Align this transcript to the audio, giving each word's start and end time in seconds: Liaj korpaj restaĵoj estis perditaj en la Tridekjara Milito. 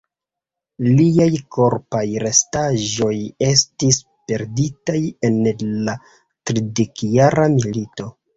Liaj 0.99 1.25
korpaj 1.55 2.01
restaĵoj 2.23 3.11
estis 3.49 3.99
perditaj 4.33 4.97
en 5.31 5.39
la 5.91 5.95
Tridekjara 6.53 7.47
Milito. 7.61 8.11